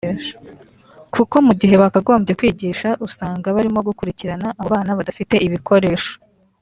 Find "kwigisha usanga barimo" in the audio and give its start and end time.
2.39-3.79